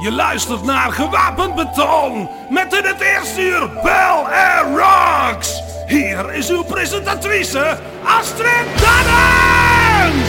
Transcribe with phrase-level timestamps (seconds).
[0.00, 5.62] Je luistert naar Gewapend Beton met in het eerste uur Bell Air Rocks.
[5.86, 10.28] Hier is uw presentatrice Astrid Dannens.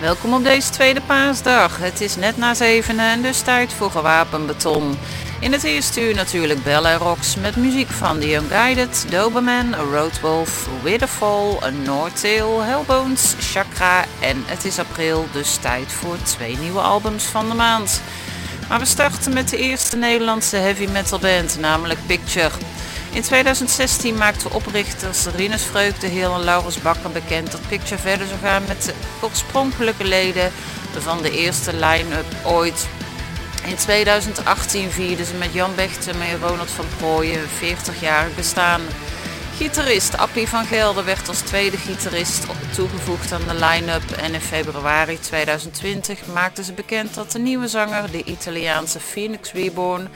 [0.00, 1.78] Welkom op deze tweede paasdag.
[1.78, 4.98] Het is net na zevenen en dus tijd voor Gewapend Beton.
[5.40, 10.68] In het eerste uur natuurlijk Bell Air Rocks met muziek van The Unguided, Doberman, Roadwolf,
[10.82, 17.48] Witherfall, Noordtail, Hellbones, Chakra en het is april, dus tijd voor twee nieuwe albums van
[17.48, 18.00] de maand.
[18.68, 22.50] Maar we starten met de eerste Nederlandse heavy metal band, namelijk Picture.
[23.12, 28.26] In 2016 maakten oprichters Rinus Vreuk, de Heel en Laurens Bakker bekend dat Picture verder
[28.26, 30.52] zou gaan met de oorspronkelijke leden
[30.98, 32.88] van de eerste line-up ooit.
[33.70, 38.80] In 2018 vierden ze met Jan Bechten en Ronald van Prooijen 40-jarig bestaan.
[39.56, 45.18] Gitarist Appie van Gelder werd als tweede gitarist toegevoegd aan de line-up en in februari
[45.18, 50.08] 2020 maakten ze bekend dat de nieuwe zanger, de Italiaanse Phoenix Reborn,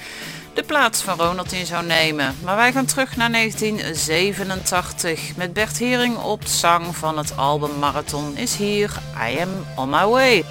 [0.54, 2.36] de plaats van Ronald in zou nemen.
[2.42, 8.36] Maar wij gaan terug naar 1987 met Bert Hering op zang van het album Marathon
[8.36, 8.90] is hier
[9.30, 10.44] I Am On My Way.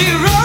[0.00, 0.37] A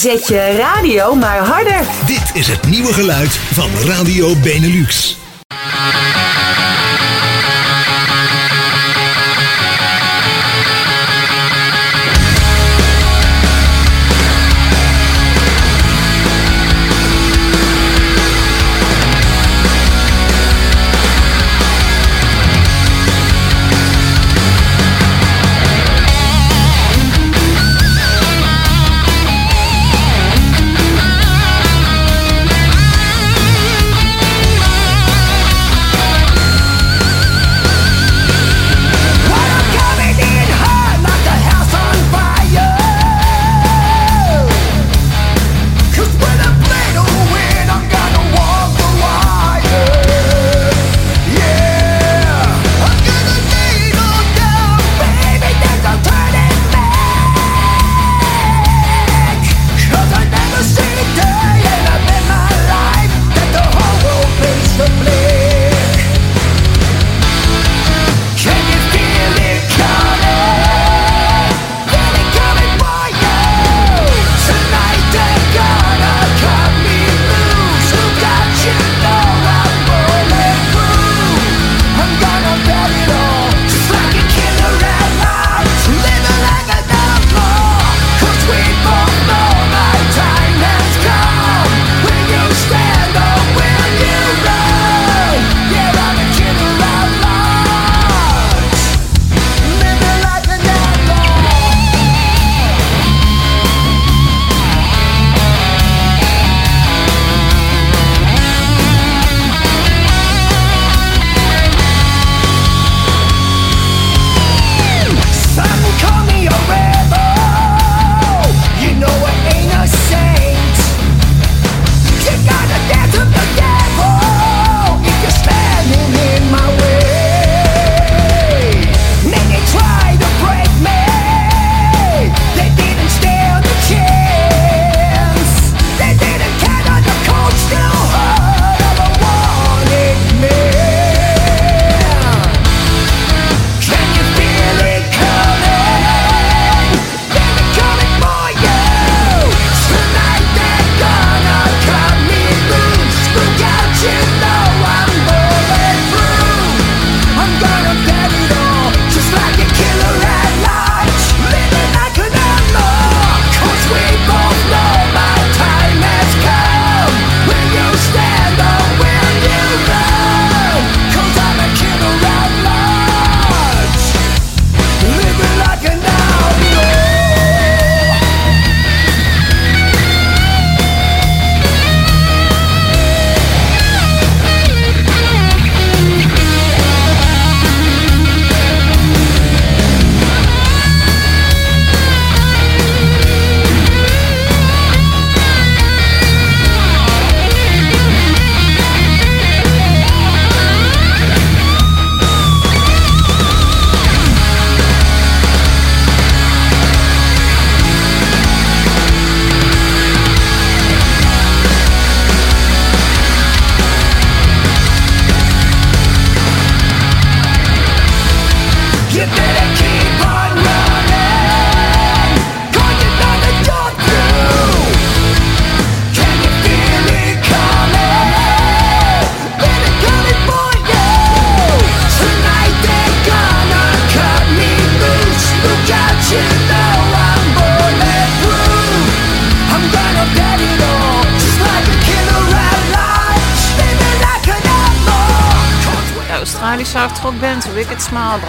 [0.00, 1.80] Zet je radio maar harder.
[2.06, 5.16] Dit is het nieuwe geluid van Radio Benelux.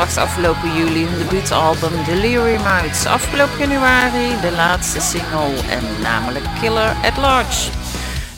[0.01, 3.05] Afgelopen juli hun debuutalbum Delirium uit.
[3.08, 7.70] Afgelopen januari de laatste single en namelijk Killer at Large.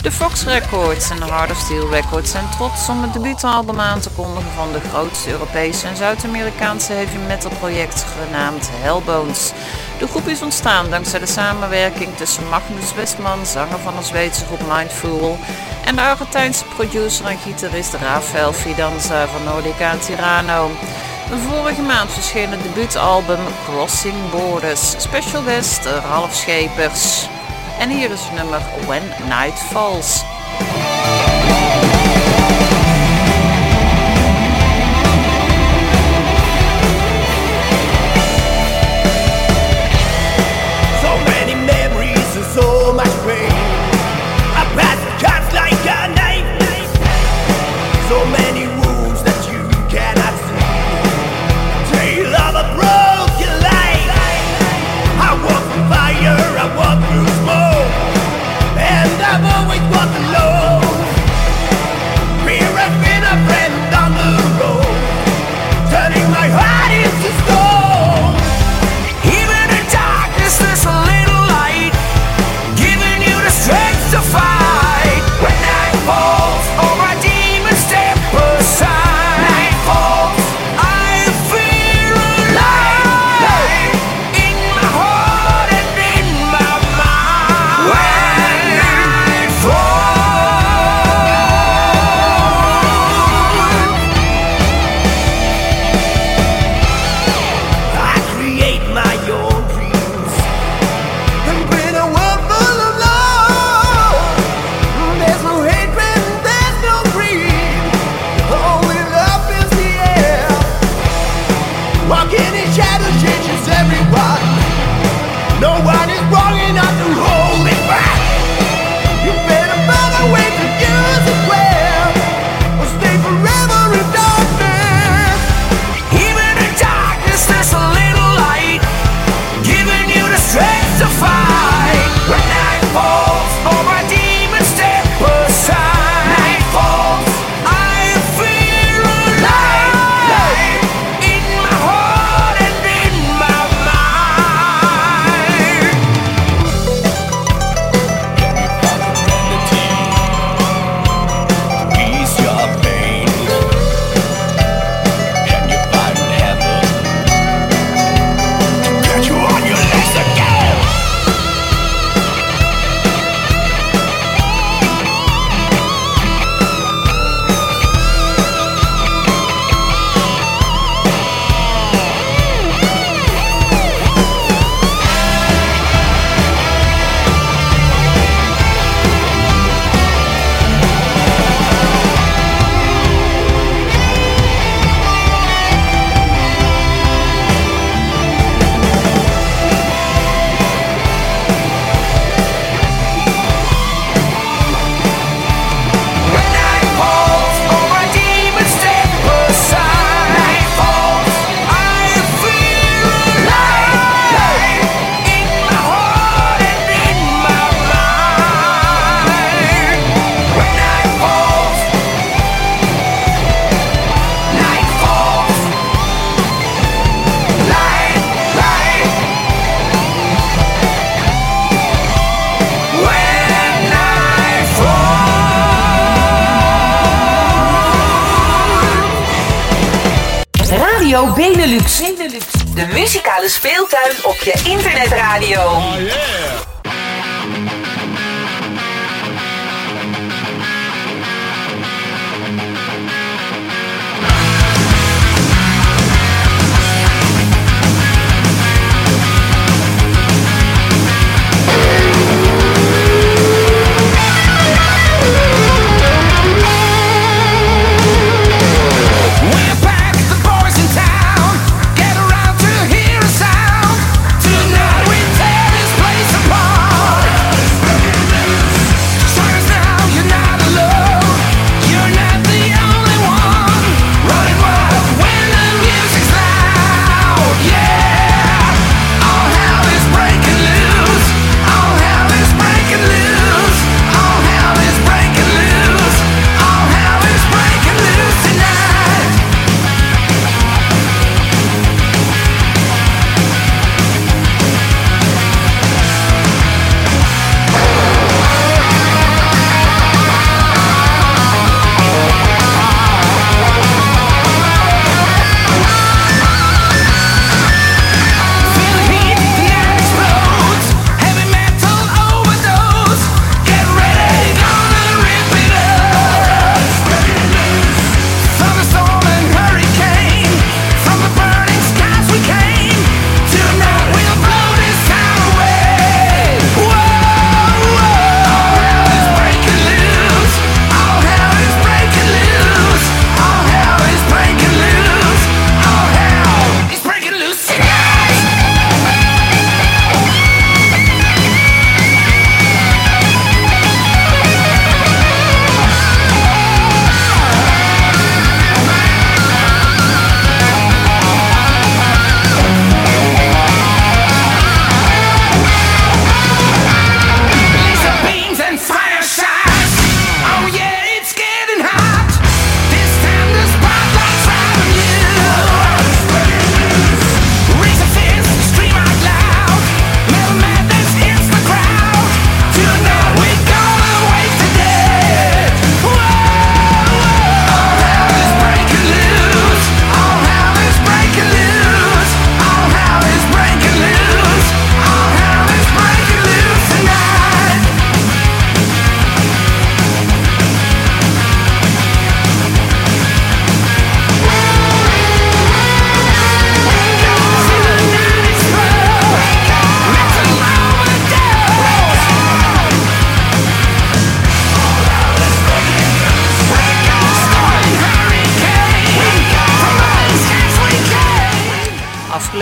[0.01, 3.99] De Fox Records en de Heart of Steel Records zijn trots om het debuutalbum aan
[3.99, 9.51] te kondigen van de grootste Europese en Zuid-Amerikaanse heavy metal project genaamd Hellbones.
[9.99, 14.61] De groep is ontstaan dankzij de samenwerking tussen Magnus Westman, zanger van de Zweedse groep
[14.77, 15.37] Mindful,
[15.85, 20.71] en de Argentijnse producer en gitarist Rafael Fidanza van Nordica Tirano.
[21.29, 27.27] Vorige maand verscheen het debuutalbum Crossing Borders, special guest Ralf Schepers.
[27.79, 30.23] En hier is nummer When Night Falls.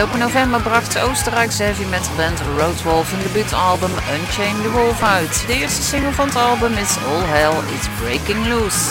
[0.02, 5.44] Afgelopen november bracht de Oostenrijkse heavy metal band Roadwolf hun debuutalbum Unchained the Wolf uit.
[5.48, 8.90] De eerste single van het album is All Hell is Breaking Loose.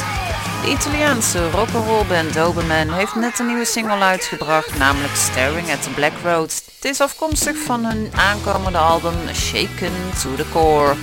[0.62, 5.90] De Italiaanse rock'n'roll band Doberman heeft net een nieuwe single uitgebracht, namelijk Staring at the
[5.90, 6.62] Black Road.
[6.80, 9.92] Het is afkomstig van hun aankomende album Shaken
[10.22, 10.94] to the Core.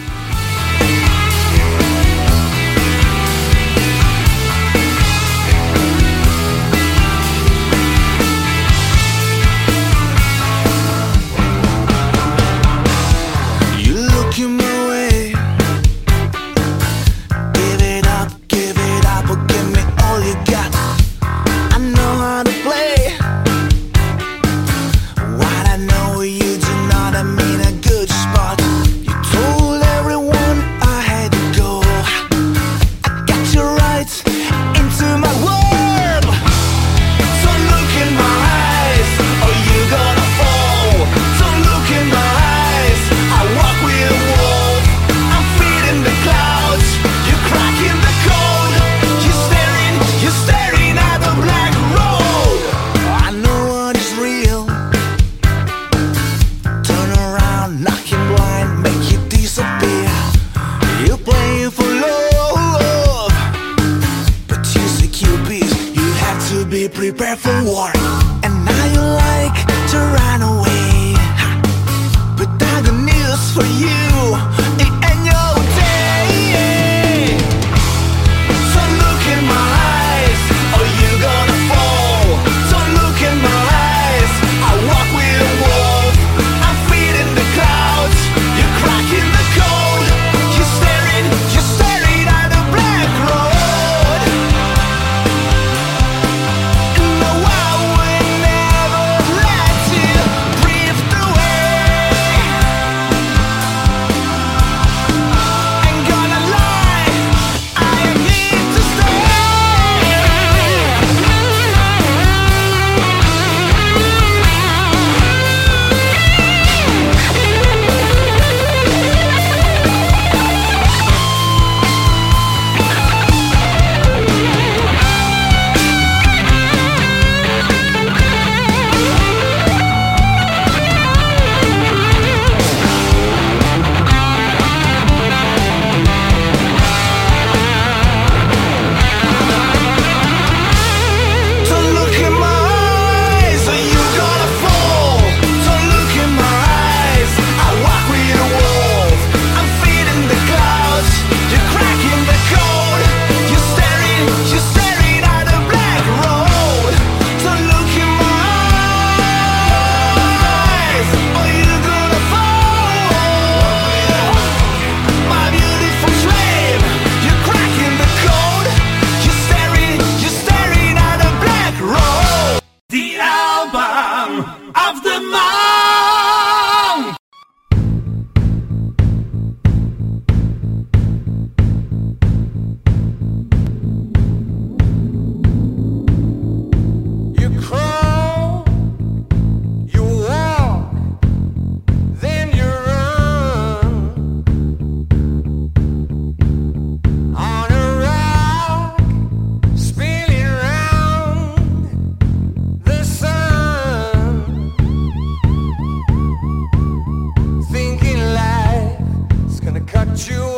[210.25, 210.56] you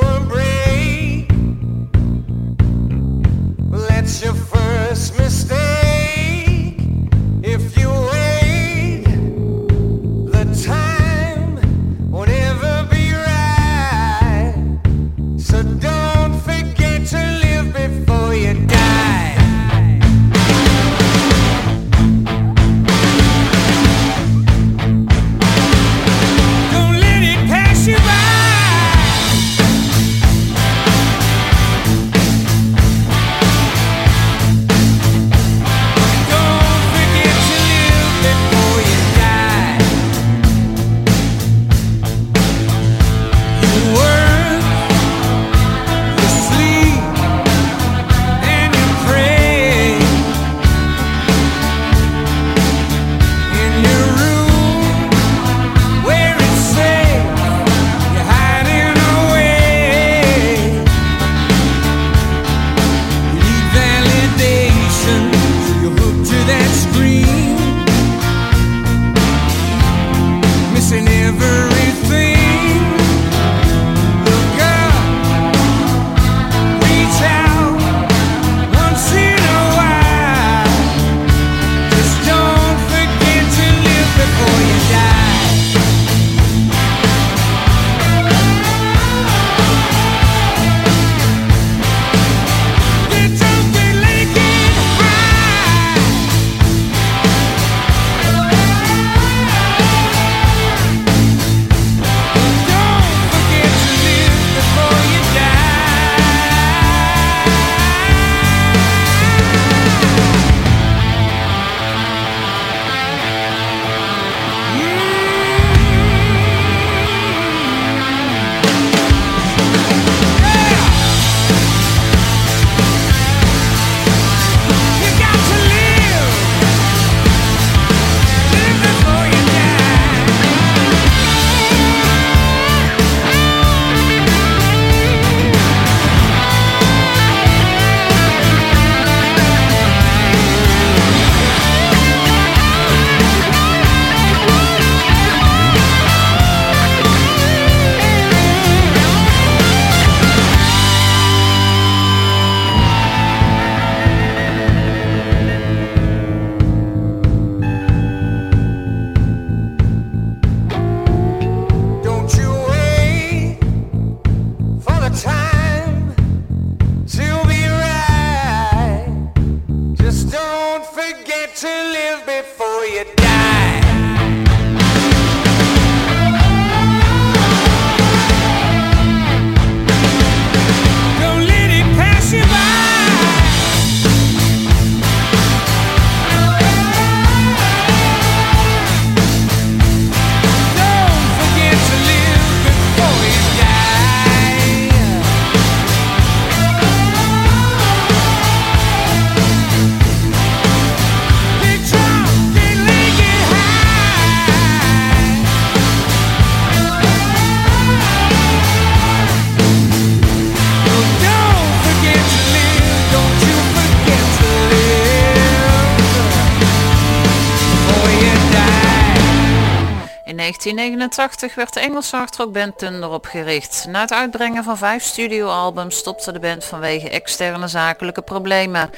[220.98, 223.86] 1989 werd de Engelse hardrockband Thunder opgericht.
[223.90, 228.90] Na het uitbrengen van vijf studioalbums stopte de band vanwege externe zakelijke problemen.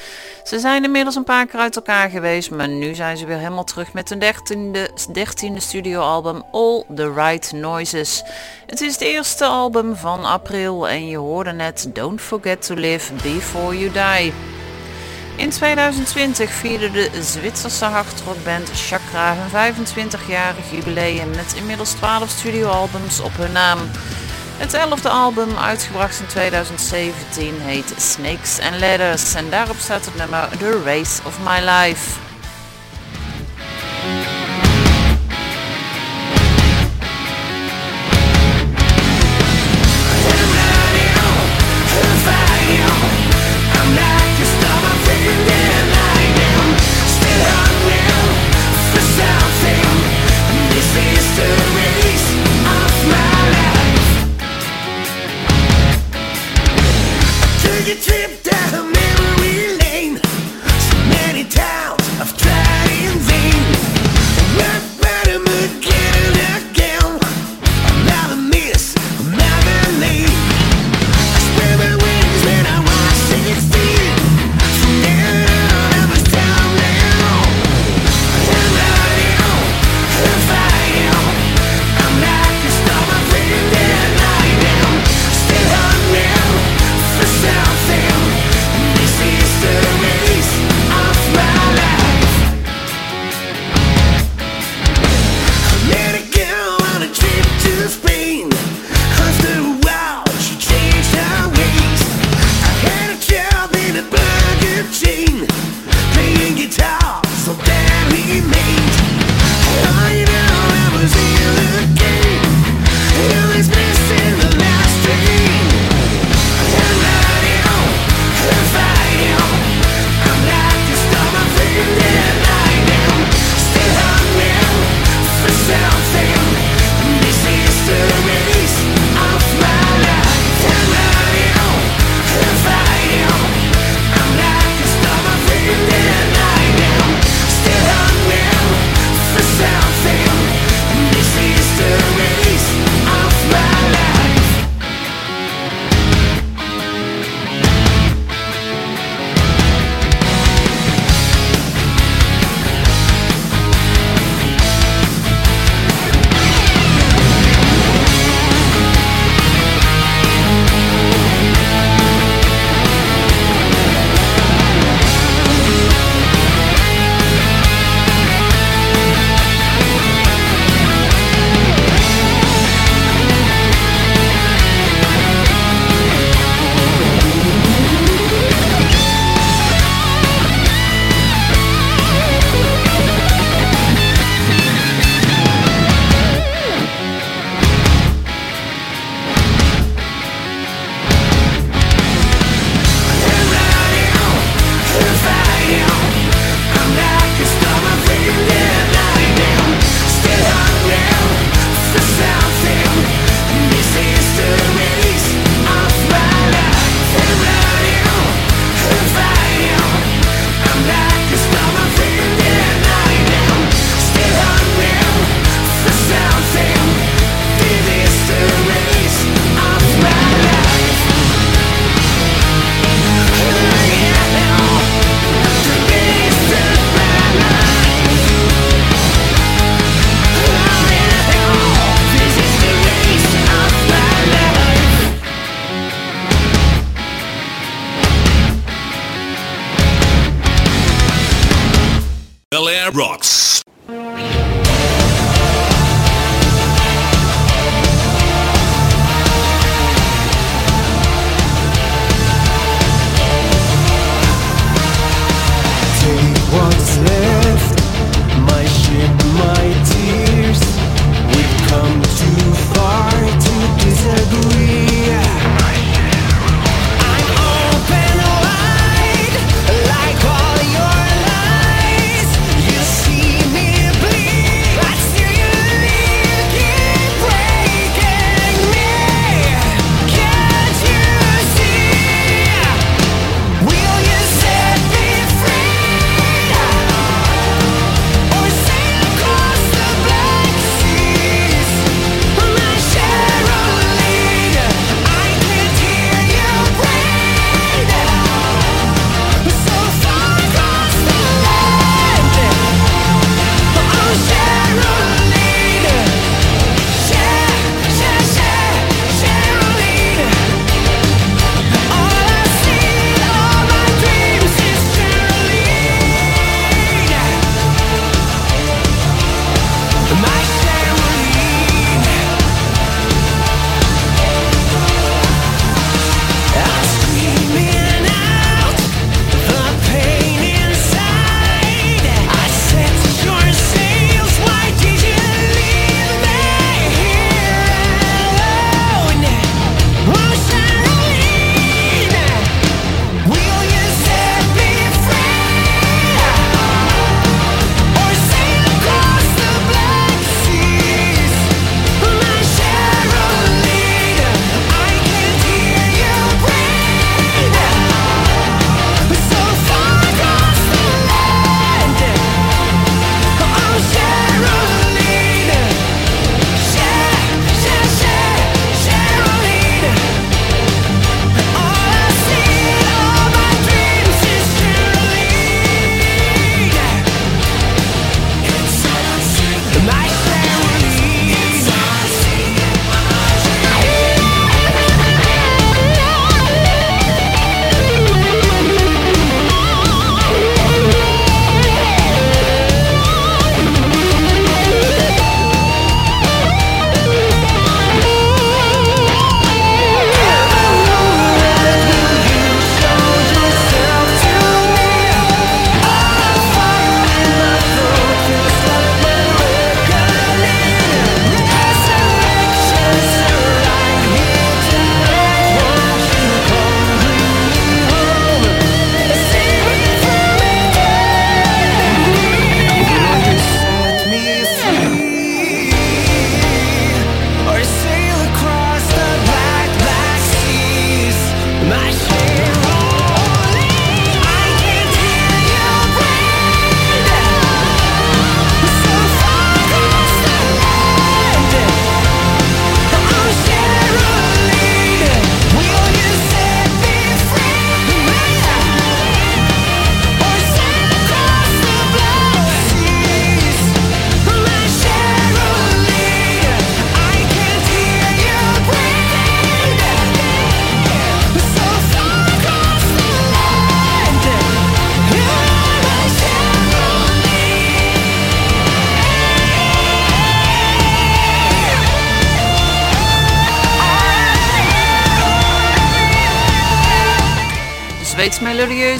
[0.44, 3.64] Ze zijn inmiddels een paar keer uit elkaar geweest, maar nu zijn ze weer helemaal
[3.64, 8.24] terug met hun dertiende, dertiende studioalbum All the Right Noises.
[8.66, 13.14] Het is het eerste album van april en je hoorde net Don't Forget to Live
[13.14, 14.51] Before You Die.
[15.36, 23.38] In 2020 vierde de Zwitserse hardrockband Chakra hun 25-jarig jubileum met inmiddels 12 studioalbums op
[23.38, 23.80] hun naam.
[24.58, 30.50] Het elfde album, uitgebracht in 2017, heet Snakes and Ladders en daarop staat het nummer
[30.58, 32.31] The Race of My Life.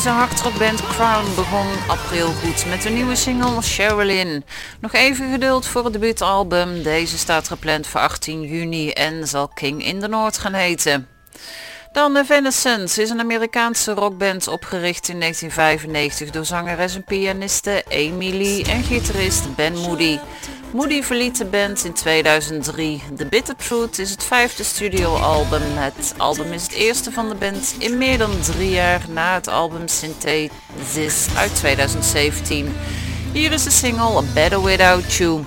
[0.04, 4.43] Melodieuze hardrockband Crown begon april goed met een nieuwe single Sherilyn.
[4.80, 6.84] Nog even geduld voor het debuutalbum.
[6.84, 11.08] Deze staat gepland voor 18 juni en zal King in the North gaan heten.
[11.91, 17.84] Dan Evanescence is een Amerikaanse rockband opgericht in 1995 door zangeres en pianiste
[18.18, 20.20] Lee en gitarist Ben Moody.
[20.74, 23.01] Moody verliet de band in 2003.
[23.15, 25.61] The Bitter Truth is het vijfde studioalbum.
[25.63, 29.47] Het album is het eerste van de band in meer dan drie jaar na het
[29.47, 32.74] album Synthesis uit 2017.
[33.34, 35.43] Hier is de single A Better Without You.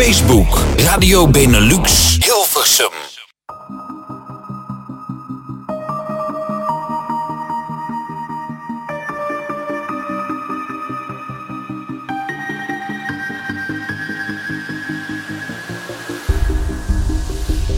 [0.00, 0.48] Facebook.
[0.78, 2.90] Radio Benelux Hilversum.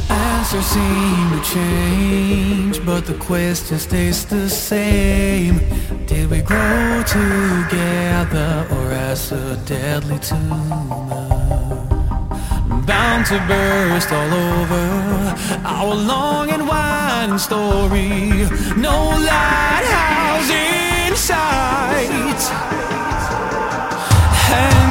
[0.08, 5.58] Answers seem to change, but the question stays the same.
[6.06, 11.21] Did we grow together or as a deadly tumor?
[12.86, 14.84] Bound to burst all over
[15.64, 18.08] our long and winding story.
[18.76, 22.42] No lighthouse in sight.
[24.50, 24.81] And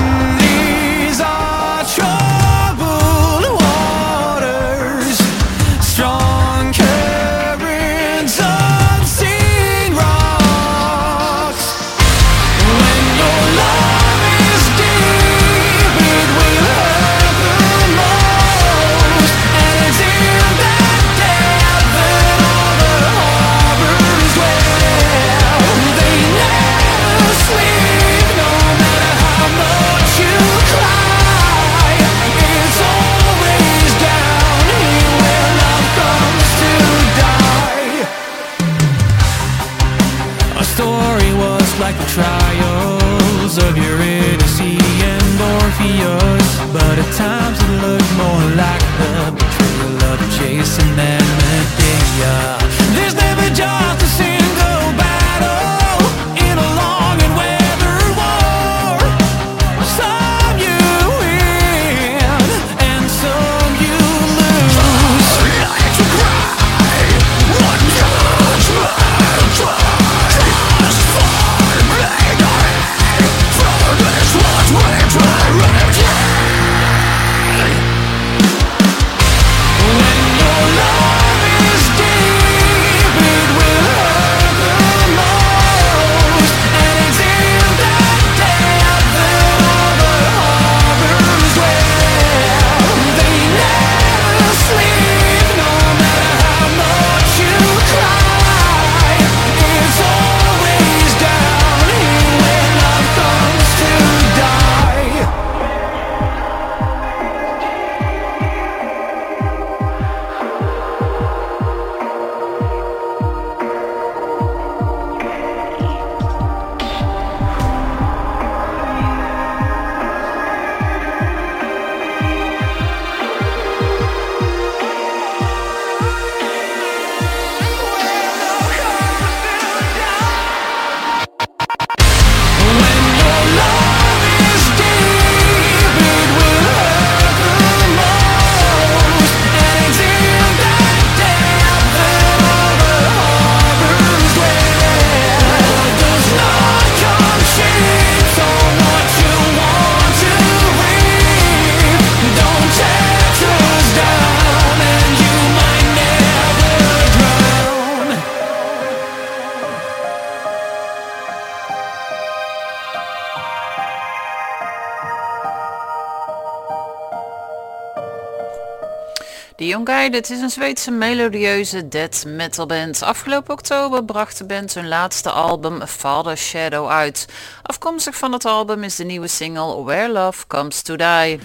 [169.82, 173.03] The Unguided is een Zweedse melodieuze death metal band.
[173.03, 177.27] Afgelopen oktober bracht de band hun laatste album Father Shadow uit.
[177.63, 181.39] Afkomstig van het album is de nieuwe single Where Love Comes to Die.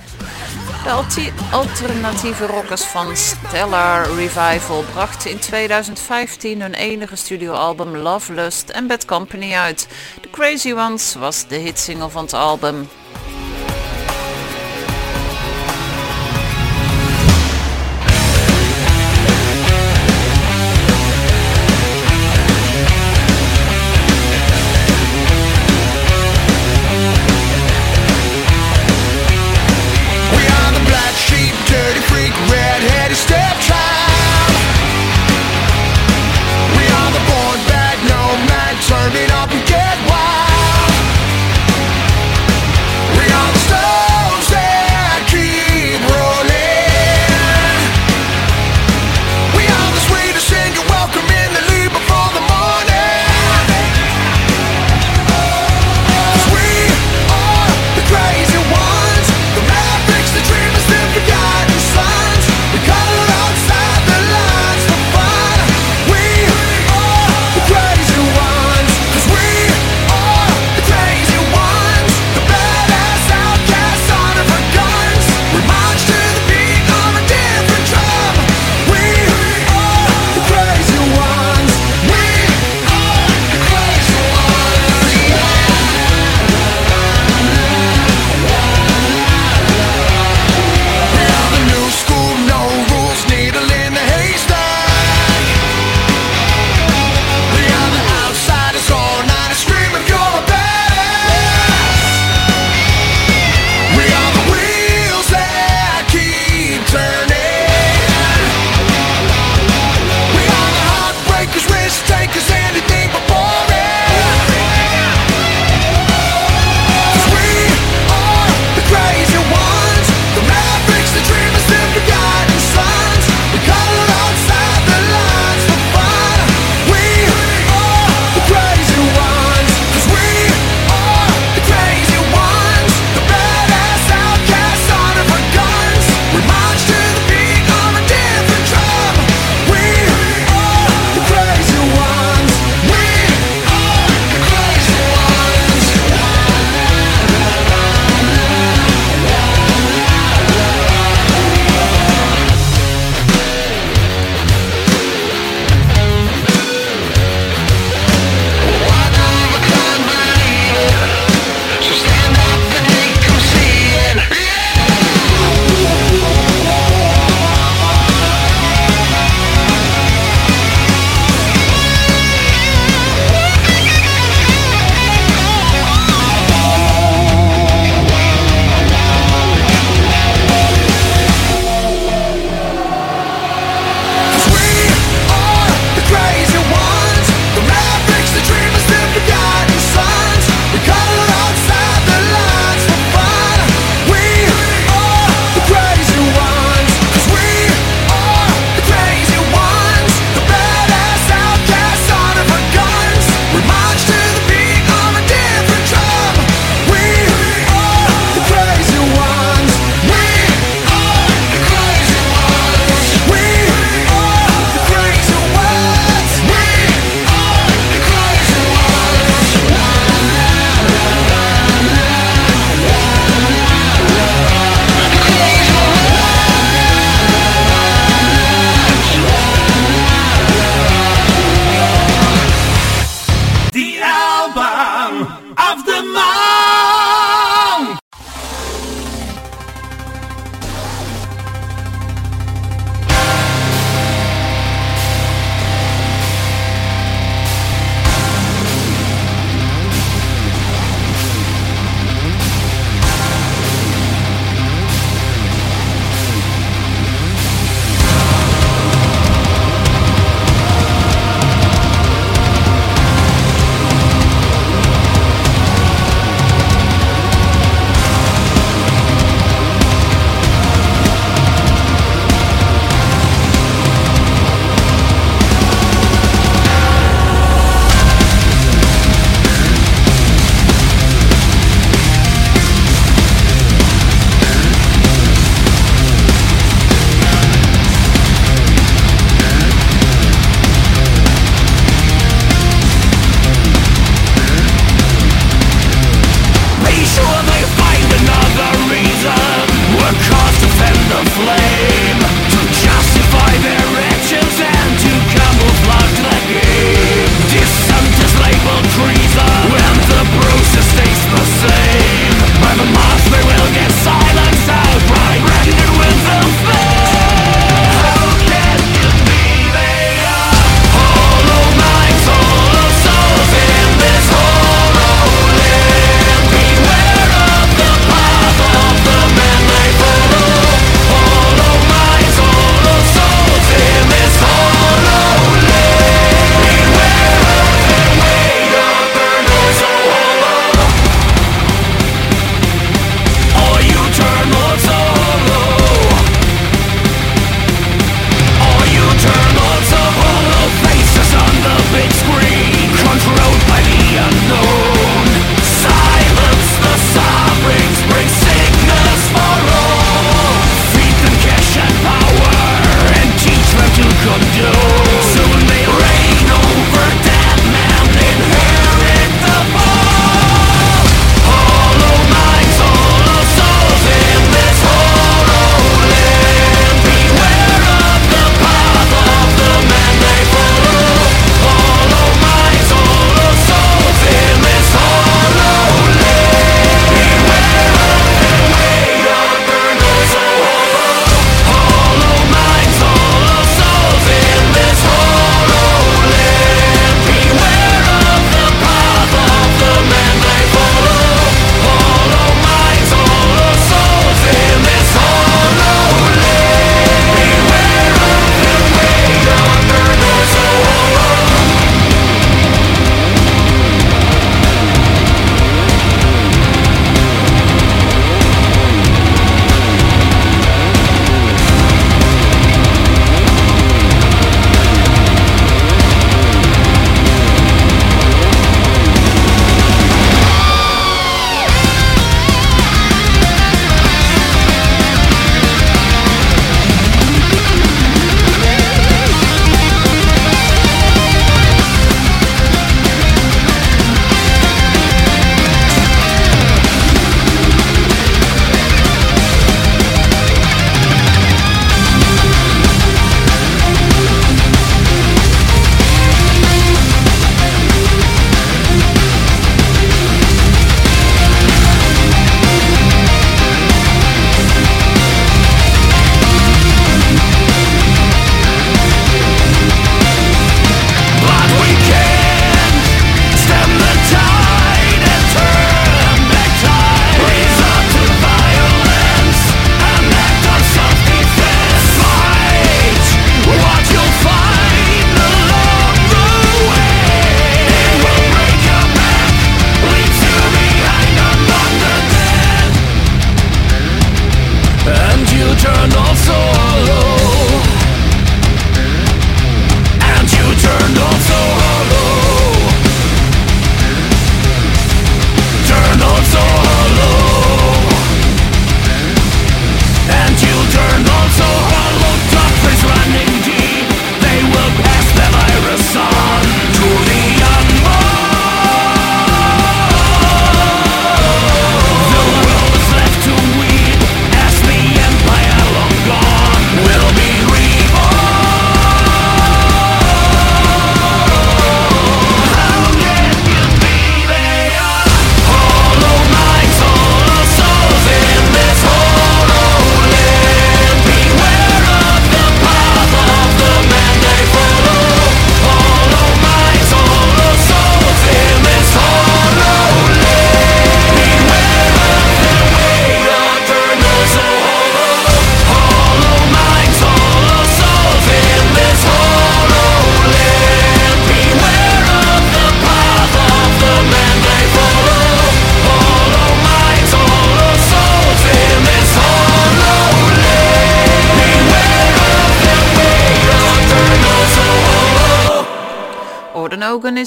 [0.84, 8.87] De alternatieve rockers van Stellar Revival brachten in 2015 hun enige studioalbum Love Lust and
[8.87, 9.89] Bad Company uit.
[10.20, 12.89] The Crazy Ones was de hitsingle van het album.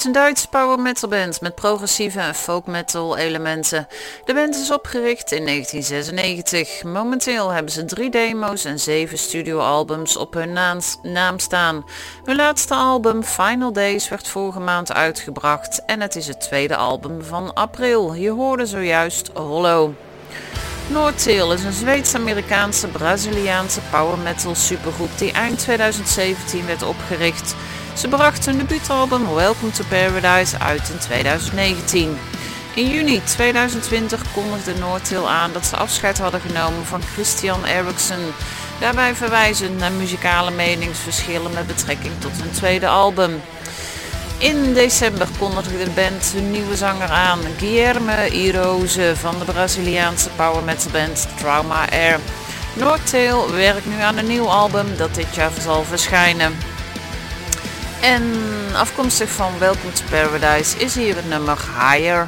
[0.10, 3.88] Een Duitse power metal band met progressieve en folk metal elementen.
[4.26, 6.84] De band is opgericht in 1996.
[6.84, 10.54] Momenteel hebben ze drie demo's en zeven studioalbums op hun
[11.04, 11.86] naam staan.
[12.24, 17.24] Hun laatste album Final Days werd vorige maand uitgebracht en het is het tweede album
[17.24, 18.14] van april.
[18.14, 19.92] Je hoorde zojuist Hollow.
[20.88, 27.56] Noordtail is een Zweeds-Amerikaanse Braziliaanse power metal supergroep die eind 2017 werd opgericht.
[28.00, 32.18] Ze bracht hun debuutalbum Welcome to Paradise uit in 2019.
[32.76, 38.20] In juni 2020 kondigde Noordtail aan dat ze afscheid hadden genomen van Christian Eriksen.
[38.80, 43.42] Daarbij verwijzen naar muzikale meningsverschillen met betrekking tot hun tweede album.
[44.38, 50.64] In december kondigde de band hun nieuwe zanger aan, Guilherme Iroze van de Braziliaanse power
[50.64, 52.20] metal band Trauma Air.
[52.74, 56.78] Noordtail werkt nu aan een nieuw album dat dit jaar zal verschijnen.
[58.02, 58.24] En
[58.76, 62.28] afkomstig van Welcome to Paradise is hier het nummer Higher.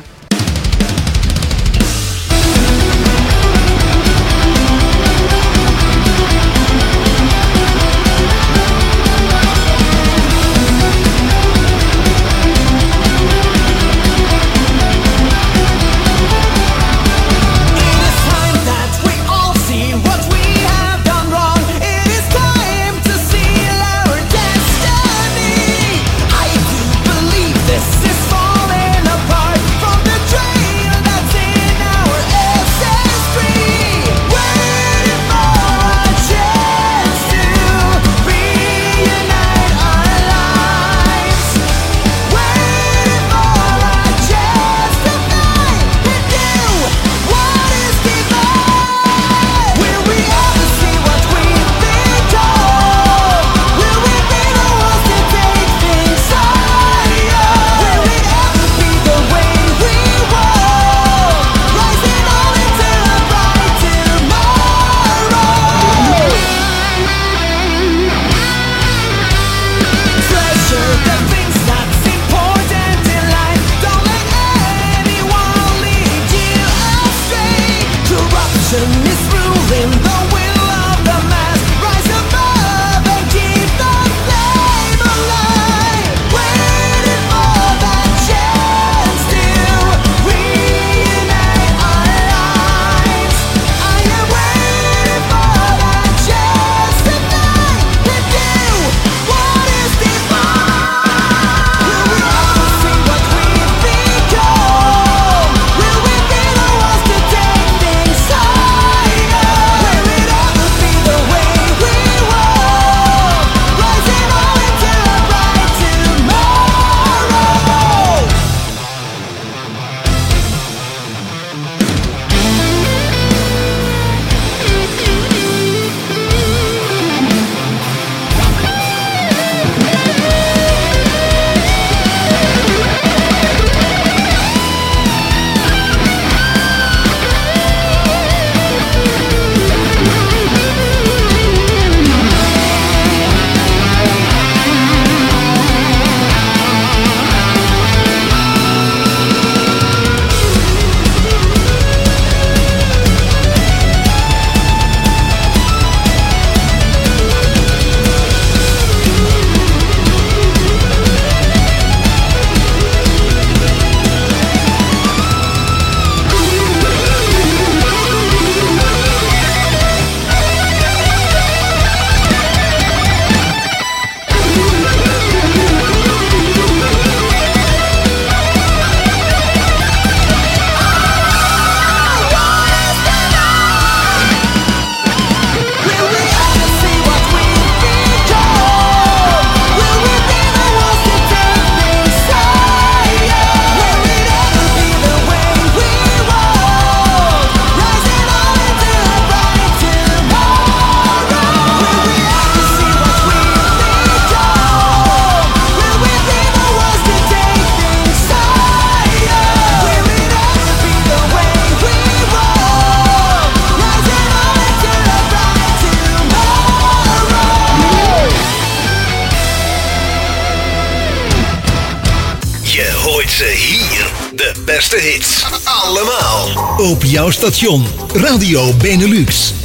[228.15, 229.60] Radio Benelux.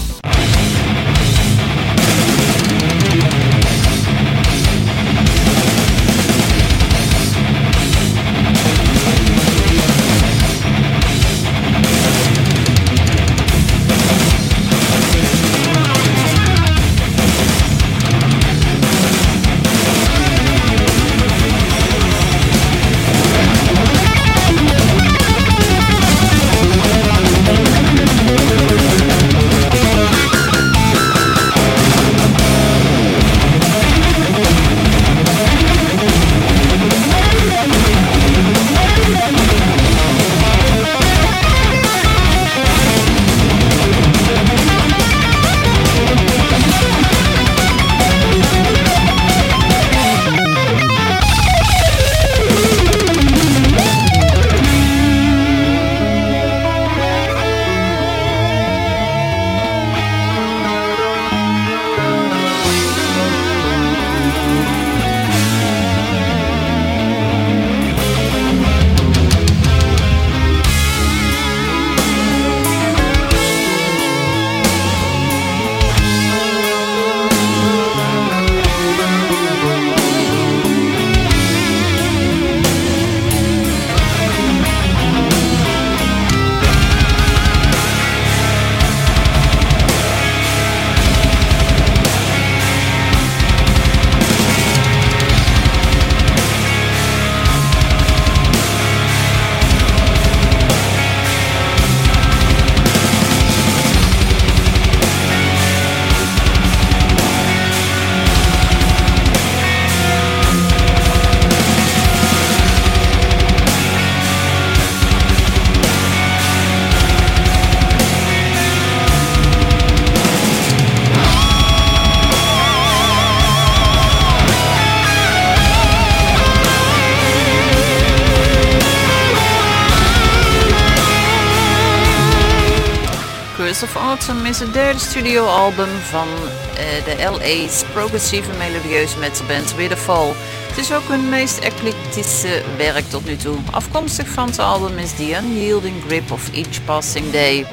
[133.87, 140.33] Of Autumn is het derde studioalbum van uh, de LA's progressieve melodieuze metalband Widderfall.
[140.69, 143.57] Het is ook hun meest eclectische werk tot nu toe.
[143.71, 147.67] Afkomstig van het album is The Unyielding Grip of Each Passing Day.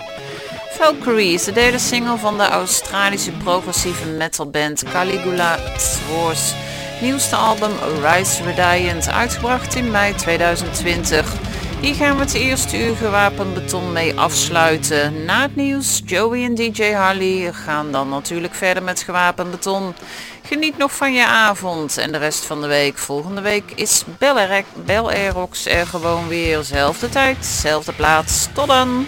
[0.69, 5.59] Valkyrie is de derde single van de Australische progressieve metalband Caligula
[6.11, 6.53] Wars.
[7.01, 7.71] Nieuwste album
[8.03, 11.52] Rise Radiant, uitgebracht in mei 2020.
[11.83, 15.25] Hier gaan we het eerste uur gewapend beton mee afsluiten.
[15.25, 19.93] Na het nieuws, Joey en DJ Harley gaan dan natuurlijk verder met gewapend beton.
[20.43, 22.97] Geniet nog van je avond en de rest van de week.
[22.97, 24.03] Volgende week is
[24.85, 26.63] Bel Air, er gewoon weer.
[26.63, 28.47] Zelfde tijd, zelfde plaats.
[28.53, 29.07] Tot dan!